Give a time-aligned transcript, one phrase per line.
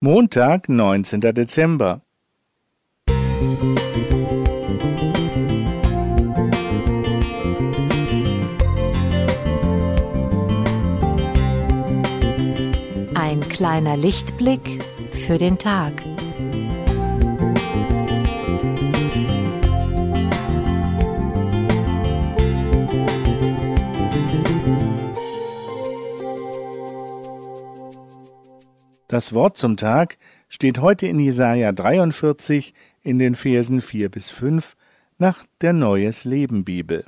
[0.00, 1.20] Montag, 19.
[1.34, 2.02] Dezember.
[13.14, 15.92] Ein kleiner Lichtblick für den Tag.
[29.18, 30.16] Das Wort zum Tag
[30.48, 34.76] steht heute in Jesaja 43 in den Versen 4 bis 5
[35.18, 37.04] nach der Neues Leben Bibel.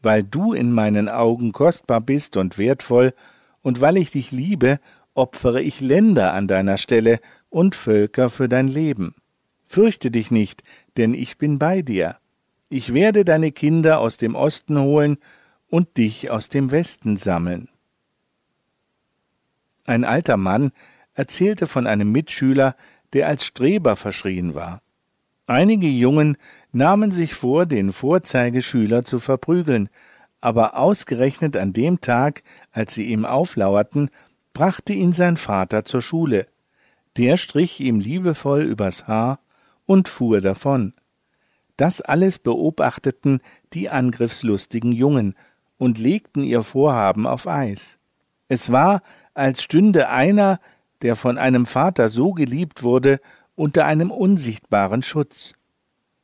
[0.00, 3.12] Weil du in meinen Augen kostbar bist und wertvoll,
[3.60, 4.80] und weil ich dich liebe,
[5.12, 9.14] opfere ich Länder an deiner Stelle und Völker für dein Leben.
[9.66, 10.62] Fürchte dich nicht,
[10.96, 12.16] denn ich bin bei dir.
[12.70, 15.18] Ich werde deine Kinder aus dem Osten holen
[15.68, 17.68] und dich aus dem Westen sammeln.
[19.84, 20.72] Ein alter Mann
[21.14, 22.76] erzählte von einem Mitschüler,
[23.12, 24.82] der als Streber verschrien war.
[25.46, 26.36] Einige Jungen
[26.70, 29.88] nahmen sich vor, den Vorzeigeschüler zu verprügeln,
[30.40, 34.10] aber ausgerechnet an dem Tag, als sie ihm auflauerten,
[34.54, 36.46] brachte ihn sein Vater zur Schule.
[37.16, 39.40] Der strich ihm liebevoll übers Haar
[39.84, 40.94] und fuhr davon.
[41.76, 43.40] Das alles beobachteten
[43.72, 45.34] die angriffslustigen Jungen
[45.78, 47.98] und legten ihr Vorhaben auf Eis.
[48.52, 49.00] Es war,
[49.32, 50.60] als stünde einer,
[51.00, 53.18] der von einem Vater so geliebt wurde,
[53.54, 55.54] unter einem unsichtbaren Schutz.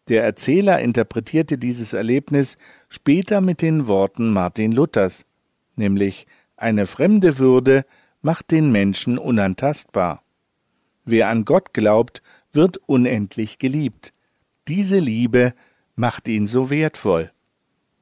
[0.09, 2.59] Der Erzähler interpretierte dieses Erlebnis
[2.91, 5.25] später mit den Worten Martin Luthers,
[5.75, 6.27] nämlich
[6.59, 7.87] eine fremde Würde
[8.21, 10.23] macht den Menschen unantastbar.
[11.07, 12.21] Wer an Gott glaubt,
[12.53, 14.13] wird unendlich geliebt.
[14.69, 15.55] Diese Liebe
[15.97, 17.33] macht ihn so wertvoll.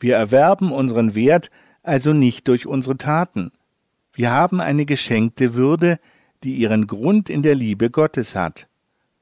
[0.00, 1.48] Wir erwerben unseren Wert
[1.84, 3.52] also nicht durch unsere Taten,
[4.17, 6.00] wir haben eine geschenkte Würde,
[6.42, 8.67] die ihren Grund in der Liebe Gottes hat.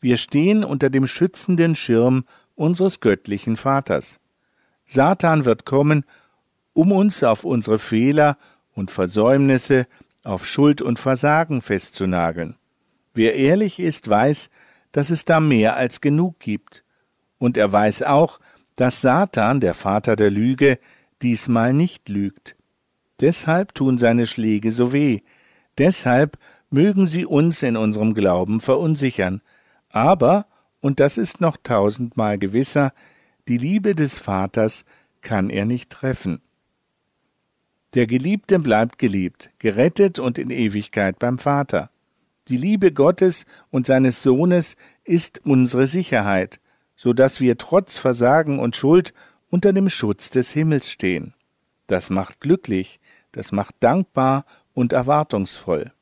[0.01, 4.21] Wir stehen unter dem schützenden Schirm unseres göttlichen Vaters.
[4.85, 6.05] Satan wird kommen,
[6.75, 8.39] um uns auf unsere Fehler
[8.73, 9.89] und Versäumnisse,
[10.23, 12.55] auf Schuld und Versagen festzunageln.
[13.15, 14.49] Wer ehrlich ist, weiß,
[14.93, 16.85] dass es da mehr als genug gibt.
[17.39, 18.39] Und er weiß auch,
[18.77, 20.79] dass Satan, der Vater der Lüge,
[21.21, 22.57] diesmal nicht lügt.
[23.25, 25.21] Deshalb tun seine Schläge so weh.
[25.79, 26.37] Deshalb
[26.69, 29.41] mögen sie uns in unserem Glauben verunsichern.
[29.89, 30.45] Aber,
[30.81, 32.93] und das ist noch tausendmal gewisser,
[33.49, 34.85] die Liebe des Vaters
[35.23, 36.43] kann er nicht treffen.
[37.95, 41.89] Der Geliebte bleibt geliebt, gerettet und in Ewigkeit beim Vater.
[42.49, 46.61] Die Liebe Gottes und seines Sohnes ist unsere Sicherheit,
[46.95, 49.15] so dass wir trotz Versagen und Schuld
[49.49, 51.33] unter dem Schutz des Himmels stehen.
[51.87, 53.01] Das macht glücklich,
[53.35, 55.93] das macht dankbar und erwartungsvoll.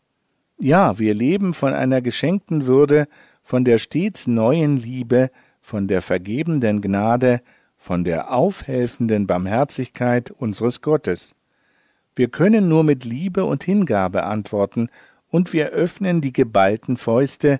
[0.58, 3.08] Ja, wir leben von einer geschenkten Würde,
[3.42, 7.40] von der stets neuen Liebe, von der vergebenden Gnade,
[7.76, 11.34] von der aufhelfenden Barmherzigkeit unseres Gottes.
[12.14, 14.88] Wir können nur mit Liebe und Hingabe antworten,
[15.30, 17.58] und wir öffnen die geballten Fäuste,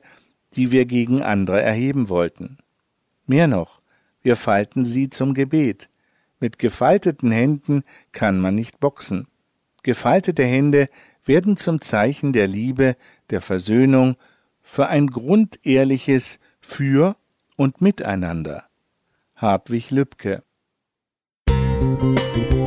[0.54, 2.58] die wir gegen andere erheben wollten.
[3.26, 3.80] Mehr noch,
[4.20, 5.88] wir falten sie zum Gebet.
[6.38, 9.26] Mit gefalteten Händen kann man nicht boxen.
[9.82, 10.88] Gefaltete Hände
[11.24, 12.96] werden zum Zeichen der Liebe,
[13.30, 14.16] der Versöhnung,
[14.62, 17.16] für ein grundehrliches Für
[17.56, 18.64] und Miteinander.
[19.36, 20.42] Hartwig Lübcke
[21.48, 22.61] Musik